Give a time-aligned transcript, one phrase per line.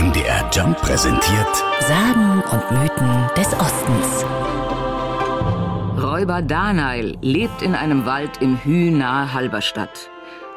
[0.00, 4.24] MDR Jump präsentiert Sagen und Mythen des Ostens.
[6.02, 10.10] Räuber Danail lebt in einem Wald im Hü nahe Halberstadt.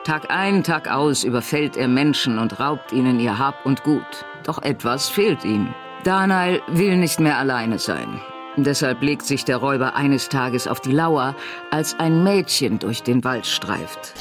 [0.05, 4.25] Tag ein, Tag aus überfällt er Menschen und raubt ihnen ihr Hab und Gut.
[4.45, 5.73] Doch etwas fehlt ihm.
[6.05, 8.21] Danail will nicht mehr alleine sein.
[8.55, 11.35] Deshalb legt sich der Räuber eines Tages auf die Lauer,
[11.69, 14.13] als ein Mädchen durch den Wald streift.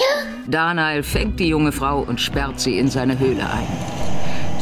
[0.48, 3.91] Danail fängt die junge Frau und sperrt sie in seine Höhle ein.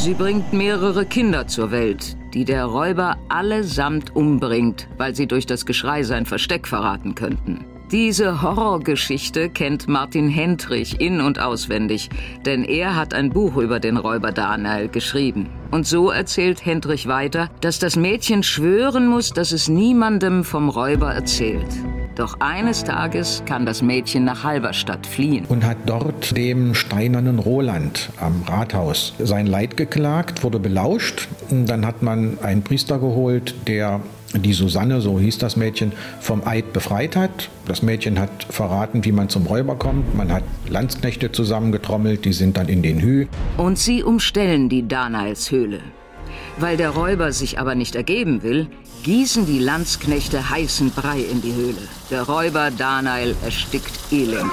[0.00, 5.66] Sie bringt mehrere Kinder zur Welt, die der Räuber allesamt umbringt, weil sie durch das
[5.66, 7.66] Geschrei sein Versteck verraten könnten.
[7.92, 12.08] Diese Horrorgeschichte kennt Martin Hendrich in- und auswendig,
[12.46, 15.50] denn er hat ein Buch über den Räuber Daniel geschrieben.
[15.70, 21.12] Und so erzählt Hendrich weiter, dass das Mädchen schwören muss, dass es niemandem vom Räuber
[21.12, 21.68] erzählt.
[22.16, 25.44] Doch eines Tages kann das Mädchen nach Halberstadt fliehen.
[25.48, 31.28] und hat dort dem steinernen Roland am Rathaus sein Leid geklagt, wurde belauscht.
[31.50, 34.00] Und Dann hat man einen Priester geholt, der
[34.34, 37.48] die Susanne, so hieß das Mädchen, vom Eid befreit hat.
[37.66, 40.14] Das Mädchen hat verraten, wie man zum Räuber kommt.
[40.16, 43.26] Man hat Landsknechte zusammengetrommelt, die sind dann in den Hü.
[43.56, 45.80] Und sie umstellen die Danails Höhle.
[46.60, 48.68] Weil der Räuber sich aber nicht ergeben will,
[49.02, 51.88] gießen die Landsknechte heißen Brei in die Höhle.
[52.10, 54.50] Der Räuber Danail erstickt elendig.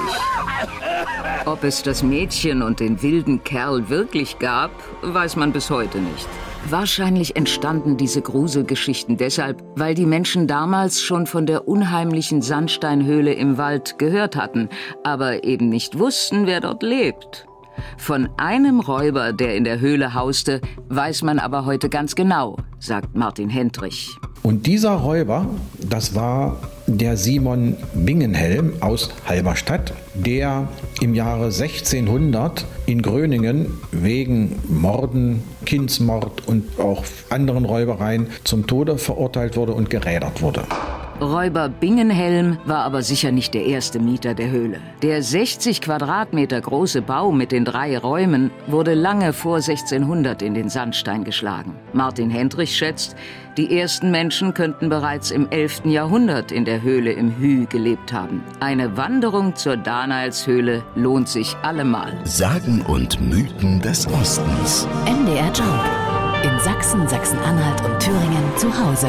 [1.44, 4.70] Ob es das Mädchen und den wilden Kerl wirklich gab,
[5.02, 6.26] weiß man bis heute nicht.
[6.70, 13.58] Wahrscheinlich entstanden diese Gruselgeschichten deshalb, weil die Menschen damals schon von der unheimlichen Sandsteinhöhle im
[13.58, 14.70] Wald gehört hatten,
[15.04, 17.46] aber eben nicht wussten, wer dort lebt.
[17.96, 23.14] Von einem Räuber, der in der Höhle hauste, weiß man aber heute ganz genau, sagt
[23.14, 24.16] Martin Hendrich.
[24.42, 25.46] Und dieser Räuber,
[25.78, 26.56] das war
[26.86, 30.68] der Simon Bingenhelm aus Halberstadt, der
[31.00, 39.56] im Jahre 1600 in Gröningen wegen Morden, Kindsmord und auch anderen Räubereien zum Tode verurteilt
[39.56, 40.64] wurde und gerädert wurde.
[41.20, 44.78] Räuber Bingenhelm war aber sicher nicht der erste Mieter der Höhle.
[45.02, 50.68] Der 60 Quadratmeter große Bau mit den drei Räumen wurde lange vor 1600 in den
[50.68, 51.74] Sandstein geschlagen.
[51.92, 53.16] Martin Hendrich schätzt,
[53.56, 55.86] die ersten Menschen könnten bereits im 11.
[55.86, 58.44] Jahrhundert in der Höhle im Hü gelebt haben.
[58.60, 62.12] Eine Wanderung zur Danailshöhle lohnt sich allemal.
[62.24, 64.86] Sagen und Mythen des Ostens.
[65.04, 65.84] MDR Jump.
[66.44, 69.08] In Sachsen, Sachsen-Anhalt und Thüringen zu Hause.